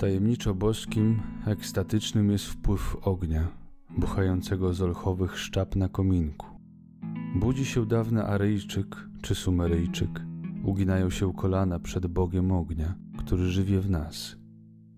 [0.00, 3.48] Tajemniczo boskim, ekstatycznym jest wpływ ognia,
[3.98, 6.46] buchającego z olchowych szczap na kominku.
[7.34, 10.20] Budzi się dawny Aryjczyk czy Sumeryjczyk,
[10.64, 14.36] uginają się kolana przed Bogiem ognia, który żywie w nas.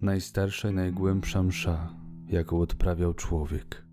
[0.00, 1.94] Najstarsza i najgłębsza msza,
[2.28, 3.86] jaką odprawiał człowiek.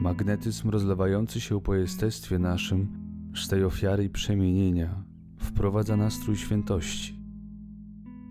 [0.00, 2.88] Magnetyzm rozlewający się po jestestwie naszym
[3.34, 5.02] z tej ofiary i przemienienia
[5.38, 7.25] wprowadza nastrój świętości.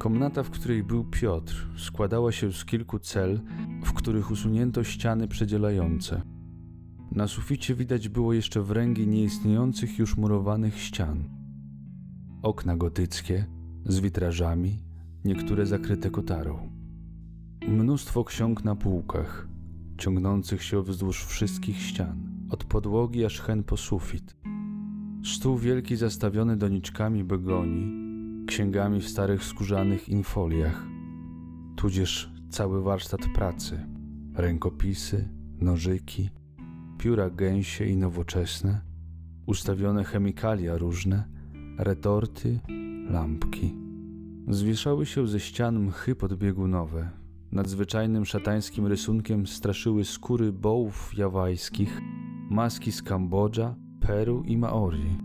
[0.06, 3.42] Komnata, w której był Piotr, składała się z kilku cel,
[3.84, 6.22] w których usunięto ściany przedzielające.
[7.12, 11.24] Na suficie widać było jeszcze wręgi nieistniejących już murowanych ścian.
[12.42, 13.46] Okna gotyckie
[13.86, 14.80] z witrażami,
[15.24, 16.70] niektóre zakryte kotarą.
[17.68, 19.48] Mnóstwo ksiąg na półkach,
[19.98, 24.36] ciągnących się wzdłuż wszystkich ścian, od podłogi aż hen po sufit.
[25.24, 28.05] Stół wielki zastawiony doniczkami begonii,
[28.48, 30.86] księgami w starych skórzanych infoliach,
[31.76, 33.88] tudzież cały warsztat pracy,
[34.34, 35.30] rękopisy,
[35.62, 36.30] nożyki,
[36.98, 38.82] pióra gęsie i nowoczesne,
[39.46, 41.28] ustawione chemikalia różne,
[41.78, 42.60] retorty,
[43.10, 43.76] lampki.
[44.48, 47.10] Zwieszały się ze ścian mchy podbiegunowe.
[47.52, 52.02] Nadzwyczajnym szatańskim rysunkiem straszyły skóry bołów jawajskich,
[52.50, 55.18] maski z Kambodża, Peru i Maori.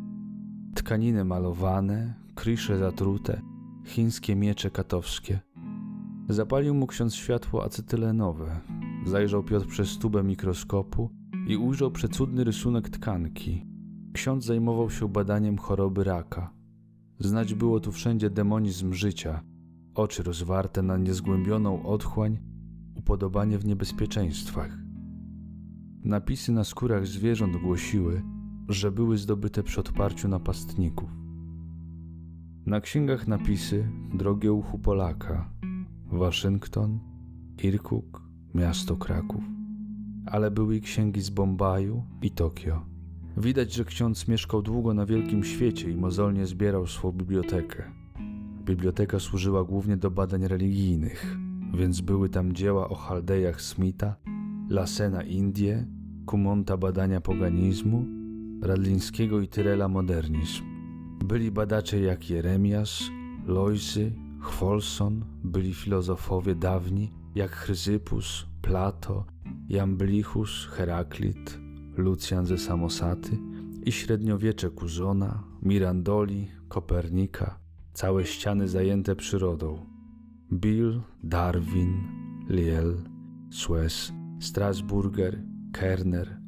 [0.75, 3.43] Tkaniny malowane, krysze zatrute,
[3.85, 5.41] chińskie miecze katowskie.
[6.29, 8.61] Zapalił mu ksiądz światło acetylenowe.
[9.07, 11.11] Zajrzał Piotr przez tubę mikroskopu
[11.47, 13.67] i ujrzał przecudny rysunek tkanki.
[14.13, 16.53] Ksiądz zajmował się badaniem choroby raka.
[17.19, 19.43] Znać było tu wszędzie demonizm życia,
[19.95, 22.39] oczy rozwarte na niezgłębioną otchłań,
[22.95, 24.79] upodobanie w niebezpieczeństwach.
[26.05, 28.23] Napisy na skórach zwierząt głosiły,
[28.69, 31.20] że były zdobyte przy odparciu napastników.
[32.67, 35.51] Na księgach napisy drogie uchu Polaka,
[36.13, 36.99] Waszyngton,
[37.63, 38.23] Irkuk,
[38.55, 39.45] miasto Kraków.
[40.27, 42.85] Ale były i księgi z Bombaju i Tokio.
[43.37, 47.83] Widać, że ksiądz mieszkał długo na wielkim świecie i mozolnie zbierał swą bibliotekę.
[48.65, 51.37] Biblioteka służyła głównie do badań religijnych,
[51.75, 54.17] więc były tam dzieła o Chaldejach Smitha,
[54.69, 55.87] Lasena Indie,
[56.27, 58.05] Kumonta badania poganizmu,
[58.63, 60.70] Radlińskiego i Tyrela modernizm.
[61.25, 63.11] Byli badacze jak Jeremiasz,
[63.47, 69.25] Lojzy, Chwolson, byli filozofowie dawni jak Chryzypus, Plato,
[69.69, 71.59] Jamblichus, Heraklit,
[71.97, 73.39] Lucjan ze Samosaty
[73.85, 77.59] i średniowiecze Kuzona, Mirandoli, Kopernika,
[77.93, 79.87] całe ściany zajęte przyrodą.
[80.53, 82.09] Bill, Darwin,
[82.49, 82.97] Liel,
[83.51, 85.43] Suez, Strasburger,
[85.73, 86.41] Kerner,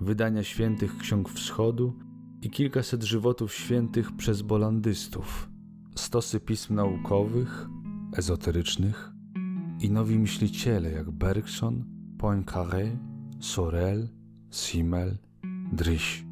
[0.00, 2.05] wydania świętych ksiąg wschodu
[2.42, 5.50] i kilkaset żywotów świętych przez bolandystów,
[5.94, 7.68] stosy pism naukowych,
[8.16, 9.12] ezoterycznych
[9.80, 11.84] i nowi myśliciele jak Bergson,
[12.18, 12.96] Poincaré,
[13.40, 14.08] Sorel,
[14.50, 15.18] Simmel,
[15.72, 16.24] Dryś.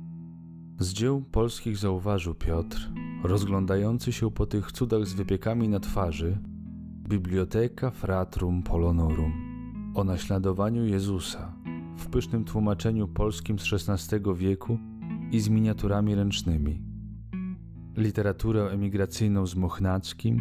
[0.79, 2.91] Z dzieł polskich zauważył Piotr,
[3.25, 6.39] rozglądający się po tych cudach z wypiekami na twarzy,
[7.09, 9.33] Biblioteka Fratrum Polonorum
[9.95, 11.53] o naśladowaniu Jezusa
[11.97, 14.79] w pysznym tłumaczeniu polskim z XVI wieku
[15.35, 16.83] i z miniaturami ręcznymi.
[17.97, 20.37] Literaturę emigracyjną z Mochnackim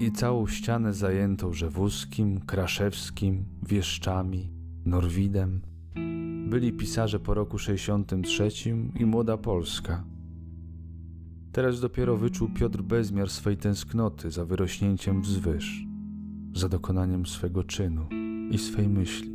[0.00, 4.50] i całą ścianę zajętą Rzewuskim, Kraszewskim, Wieszczami,
[4.86, 5.60] Norwidem.
[6.48, 8.48] Byli pisarze po roku 63
[9.00, 10.04] i Młoda Polska.
[11.52, 15.86] Teraz dopiero wyczuł Piotr bezmiar swej tęsknoty za wyrośnięciem wzwyż,
[16.54, 18.08] za dokonaniem swego czynu
[18.50, 19.34] i swej myśli.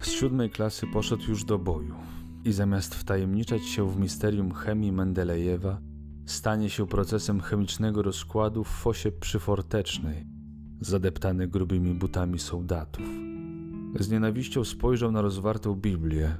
[0.00, 1.94] Z siódmej klasy poszedł już do boju
[2.44, 5.80] i zamiast wtajemniczać się w misterium chemii Mendelejewa,
[6.26, 10.26] stanie się procesem chemicznego rozkładu w fosie przyfortecznej,
[10.80, 13.06] zadeptany grubymi butami soldatów.
[14.00, 16.36] Z nienawiścią spojrzał na rozwartą Biblię.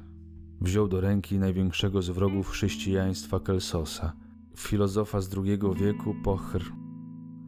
[0.61, 4.13] Wziął do ręki największego z wrogów chrześcijaństwa Kelsosa,
[4.57, 6.73] filozofa z II wieku Pochr,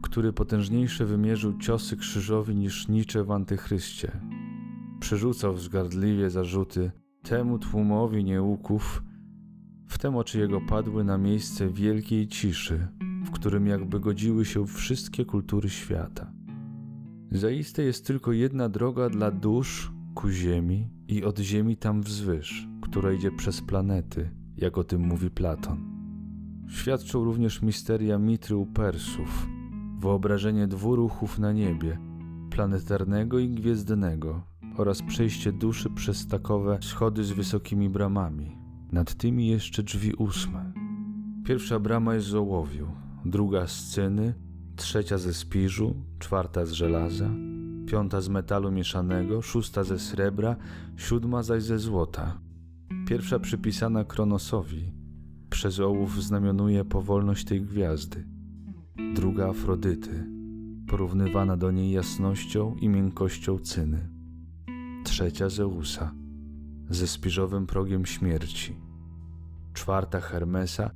[0.01, 4.21] który potężniejsze wymierzył ciosy krzyżowi niż Nicze w Antychryście.
[4.99, 6.91] Przerzucał wzgardliwie zarzuty–
[7.29, 9.03] temu tłumowi nieuków,
[9.87, 12.87] wtem oczy jego padły na miejsce wielkiej ciszy,
[13.25, 16.31] w którym jakby godziły się wszystkie kultury świata.
[17.31, 23.13] Zaiste jest tylko jedna droga dla dusz ku ziemi i od ziemi tam wzwyż, która
[23.13, 25.77] idzie przez planety, jak o tym mówi Platon.
[26.67, 29.47] Świadczą również misteria mitry u Persów,
[29.99, 31.99] wyobrażenie dwóch ruchów na niebie,
[32.49, 34.41] planetarnego i gwiezdnego,
[34.77, 38.57] oraz przejście duszy przez takowe schody z wysokimi bramami.
[38.91, 40.73] Nad tymi jeszcze drzwi ósme.
[41.45, 42.87] Pierwsza brama jest z ołowiu,
[43.25, 44.33] druga z cyny,
[44.75, 47.29] trzecia ze spiżu, czwarta z żelaza,
[47.87, 50.55] piąta z metalu mieszanego, szósta ze srebra,
[50.97, 52.39] siódma zaś ze złota.
[53.07, 54.93] Pierwsza przypisana Kronosowi,
[55.49, 58.25] przez ołów znamionuje powolność tej gwiazdy.
[59.15, 60.27] Druga Afrodyty,
[60.87, 64.14] porównywana do niej jasnością i miękkością cyny.
[65.15, 66.11] Trzecia Zeusa,
[66.89, 68.75] ze spiżowym progiem śmierci.
[69.73, 70.91] Czwarta Hermesa,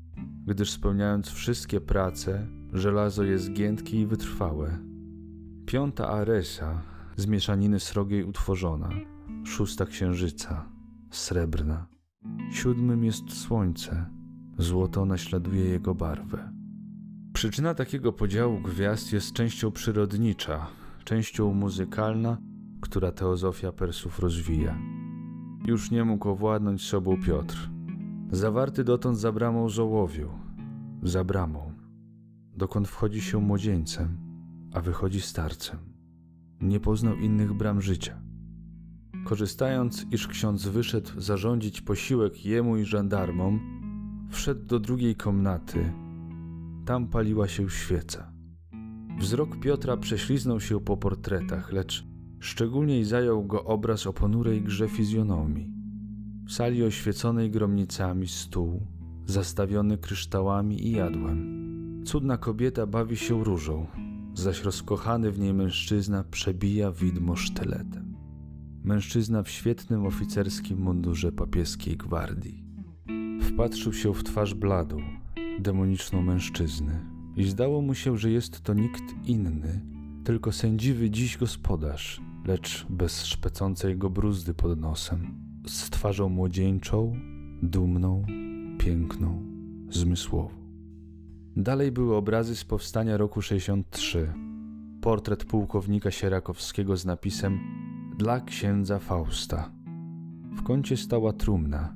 [0.48, 4.78] gdyż spełniając wszystkie prace, żelazo jest giętkie i wytrwałe.
[5.66, 6.82] Piąta Aresa,
[7.16, 8.90] z mieszaniny srogiej utworzona.
[9.46, 10.66] Szósta Księżyca,
[11.12, 11.88] srebrna.
[12.52, 14.06] Siódmym jest Słońce,
[14.58, 16.54] złoto naśladuje jego barwę.
[17.34, 20.68] Przyczyna takiego podziału gwiazd jest częścią przyrodnicza,
[21.04, 22.38] częścią muzykalna,
[22.82, 24.78] która teozofia Persów rozwija.
[25.66, 27.70] Już nie mógł owładnąć sobą Piotr.
[28.32, 30.30] Zawarty dotąd za bramą żołowiu,
[31.04, 31.74] za bramą,
[32.56, 34.18] dokąd wchodzi się młodzieńcem,
[34.74, 35.80] a wychodzi starcem.
[36.62, 38.22] Nie poznał innych bram życia.
[39.26, 43.60] Korzystając, iż ksiądz wyszedł zarządzić posiłek jemu i żandarmom,
[44.30, 45.94] wszedł do drugiej komnaty.
[46.86, 48.32] Tam paliła się świeca.
[49.20, 52.09] Wzrok Piotra prześliznął się po portretach, lecz
[52.40, 55.74] szczególnie zajął go obraz o ponurej grze fizjonomii.
[56.46, 58.82] W sali oświeconej gromnicami stół,
[59.26, 61.60] zastawiony kryształami i jadłem.
[62.06, 63.88] Cudna kobieta bawi się różą,
[64.34, 68.16] zaś rozkochany w niej mężczyzna przebija widmo sztyletem.
[68.84, 72.64] Mężczyzna w świetnym oficerskim mundurze papieskiej gwardii.
[73.42, 74.98] Wpatrzył się w twarz bladą,
[75.60, 77.06] demoniczną mężczyzny
[77.36, 79.82] i zdało mu się, że jest to nikt inny,
[80.24, 85.34] tylko sędziwy dziś gospodarz, lecz bez szpecącej go bruzdy pod nosem,
[85.68, 87.16] z twarzą młodzieńczą,
[87.64, 88.26] dumną,
[88.80, 89.44] piękną,
[89.90, 90.50] zmysłową.
[91.56, 94.34] Dalej były obrazy z powstania roku 63.
[95.02, 97.60] Portret pułkownika Sierakowskiego z napisem
[98.18, 99.72] Dla księdza Fausta.
[100.56, 101.96] W kącie stała trumna,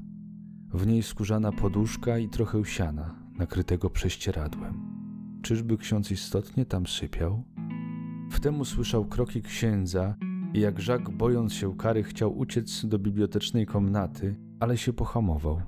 [0.74, 4.74] w niej skórzana poduszka i trochę siana, nakrytego prześcieradłem.
[5.42, 7.44] Czyżby ksiądz istotnie tam sypiał?
[8.32, 10.16] Wtem usłyszał kroki księdza
[10.54, 15.62] i jak Żak, bojąc się kary, chciał uciec do bibliotecznej komnaty, ale się pohamował.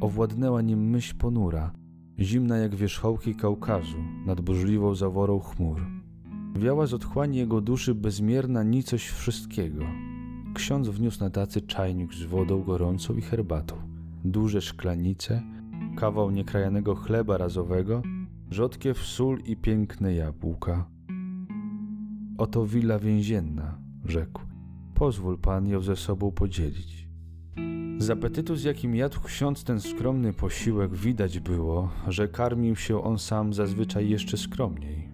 [0.00, 1.72] Owładnęła nim myśl ponura,
[2.18, 5.86] zimna jak wierzchołki Kaukazu nad burzliwą zaworą chmur.
[6.56, 9.84] Wiała z otchłani jego duszy bezmierna nicość wszystkiego.
[10.54, 13.76] Ksiądz wniósł na tacy czajnik z wodą gorącą i herbatą,
[14.24, 15.42] duże szklanice,
[15.96, 18.02] kawał niekrajanego chleba razowego,
[18.50, 20.88] rzodkiew sól i piękne jabłka.
[22.38, 24.42] Oto willa więzienna, rzekł.
[24.94, 27.08] Pozwól pan ją ze sobą podzielić.
[27.98, 33.18] Z apetytu, z jakim jadł ksiądz ten skromny posiłek, widać było, że karmił się on
[33.18, 35.12] sam zazwyczaj jeszcze skromniej.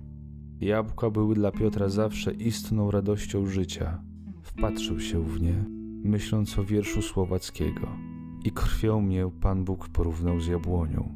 [0.60, 4.02] Jabłka były dla Piotra zawsze istną radością życia.
[4.42, 5.64] Wpatrzył się w nie,
[6.04, 7.88] myśląc o wierszu słowackiego.
[8.44, 11.14] I krwią mnie Pan Bóg porównał z jabłonią,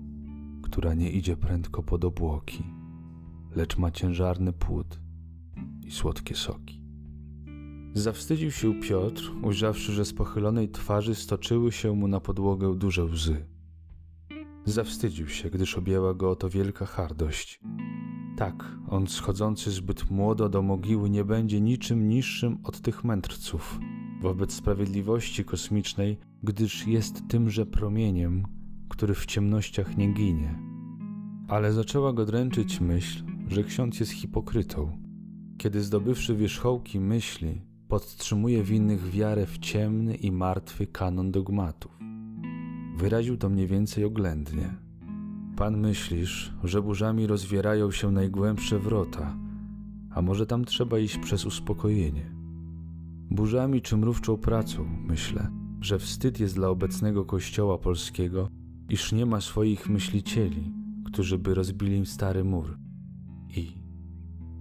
[0.62, 2.64] która nie idzie prędko pod obłoki,
[3.56, 5.00] lecz ma ciężarny płód
[5.86, 6.75] i słodkie soki.
[7.96, 13.46] Zawstydził się Piotr, ujrzawszy, że z pochylonej twarzy stoczyły się mu na podłogę duże łzy.
[14.64, 17.60] Zawstydził się, gdyż objęła go oto wielka hardość.
[18.36, 23.78] Tak, on schodzący zbyt młodo do mogiły nie będzie niczym niższym od tych mędrców.
[24.22, 28.42] Wobec sprawiedliwości kosmicznej, gdyż jest tymże promieniem,
[28.88, 30.58] który w ciemnościach nie ginie.
[31.48, 34.98] Ale zaczęła go dręczyć myśl, że ksiądz jest hipokrytą.
[35.58, 41.98] Kiedy zdobywszy wierzchołki myśli, podtrzymuje w innych wiarę w ciemny i martwy kanon dogmatów.
[42.96, 44.74] Wyraził to mniej więcej oględnie.
[45.56, 49.36] Pan myślisz, że burzami rozwierają się najgłębsze wrota,
[50.10, 52.30] a może tam trzeba iść przez uspokojenie.
[53.30, 55.50] Burzami czy mrówczą pracą, myślę,
[55.80, 58.48] że wstyd jest dla obecnego kościoła polskiego,
[58.88, 60.72] iż nie ma swoich myślicieli,
[61.04, 62.78] którzy by rozbili stary mur.
[63.56, 63.72] I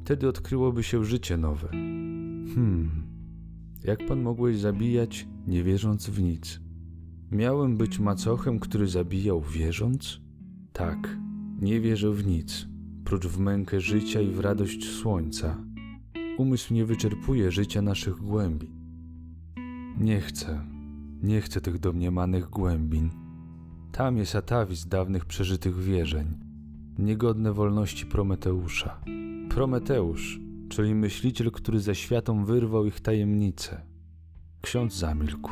[0.03, 1.67] wtedy odkryłoby się życie nowe.
[2.55, 3.04] Hmm,
[3.85, 6.59] jak pan mogłeś zabijać, nie wierząc w nic?
[7.31, 10.21] Miałem być macochem, który zabijał wierząc?
[10.73, 11.17] Tak,
[11.61, 12.67] nie wierzę w nic,
[13.03, 15.57] prócz w mękę życia i w radość słońca.
[16.37, 18.71] Umysł nie wyczerpuje życia naszych głębin.
[19.99, 20.65] Nie chcę,
[21.23, 23.09] nie chcę tych domniemanych głębin.
[23.91, 26.27] Tam jest atawizm dawnych przeżytych wierzeń,
[26.99, 29.01] niegodne wolności Prometeusza.
[29.49, 33.81] Prometeusz, czyli myśliciel, który ze światą wyrwał ich tajemnice.
[34.61, 35.51] Ksiądz zamilkł.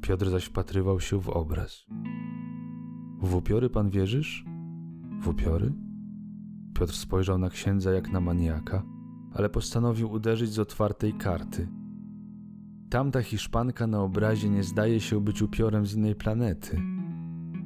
[0.00, 1.86] Piotr zaś wpatrywał się w obraz.
[3.22, 4.44] W upiory pan wierzysz?
[5.20, 5.72] W upiory?
[6.74, 8.82] Piotr spojrzał na księdza jak na maniaka,
[9.34, 11.68] ale postanowił uderzyć z otwartej karty.
[12.90, 16.76] Tamta Hiszpanka na obrazie nie zdaje się być upiorem z innej planety.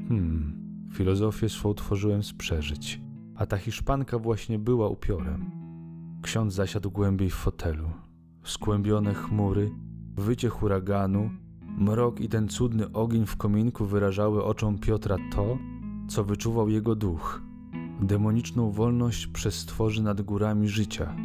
[0.08, 3.00] Hmm, filozofię swą tworzyłem z przeżyć,
[3.34, 5.50] a ta Hiszpanka właśnie była upiorem.
[6.22, 7.90] Ksiądz zasiadł głębiej w fotelu.
[8.44, 9.70] Skłębione chmury,
[10.16, 11.30] wycie huraganu,
[11.78, 15.58] mrok i ten cudny ogień w kominku wyrażały oczom Piotra to,
[16.08, 17.42] co wyczuwał jego duch.
[18.00, 21.16] Demoniczną wolność przestworzy nad górami życia.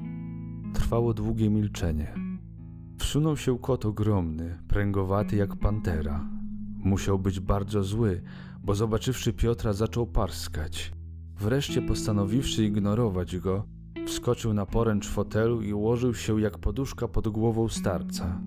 [0.74, 2.14] Trwało długie milczenie.
[2.98, 6.26] Wsunął się kot ogromny, pręgowaty jak pantera.
[6.78, 8.22] Musiał być bardzo zły,
[8.64, 10.94] bo zobaczywszy Piotra zaczął parskać.
[11.40, 13.75] Wreszcie postanowiwszy ignorować go,
[14.06, 18.42] wskoczył na poręcz fotelu i ułożył się jak poduszka pod głową starca.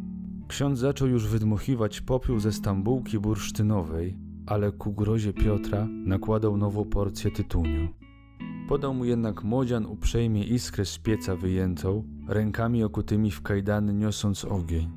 [0.49, 7.31] Ksiądz zaczął już wydmuchiwać popiół ze stambułki bursztynowej, ale ku grozie Piotra nakładał nową porcję
[7.31, 7.89] tytuniu.
[8.69, 14.91] Podał mu jednak młodzian uprzejmie iskrę z pieca wyjętą, rękami okutymi w kajdany niosąc ogień.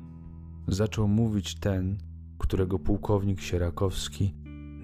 [0.68, 1.98] Zaczął mówić ten,
[2.38, 4.34] którego pułkownik Sierakowski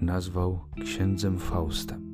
[0.01, 2.08] nazwał księdzem Faustem.